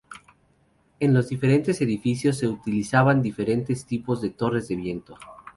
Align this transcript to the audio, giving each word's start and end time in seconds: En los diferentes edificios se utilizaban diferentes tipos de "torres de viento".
En 0.99 1.13
los 1.13 1.29
diferentes 1.29 1.79
edificios 1.79 2.35
se 2.39 2.47
utilizaban 2.47 3.21
diferentes 3.21 3.85
tipos 3.85 4.19
de 4.19 4.31
"torres 4.31 4.67
de 4.67 4.75
viento". 4.75 5.15